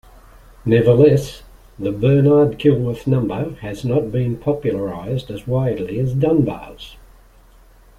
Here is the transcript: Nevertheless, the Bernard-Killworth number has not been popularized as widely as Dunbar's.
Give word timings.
Nevertheless, 0.65 1.43
the 1.77 1.91
Bernard-Killworth 1.91 3.05
number 3.05 3.53
has 3.61 3.85
not 3.85 4.11
been 4.11 4.35
popularized 4.35 5.29
as 5.29 5.45
widely 5.45 5.99
as 5.99 6.15
Dunbar's. 6.15 6.97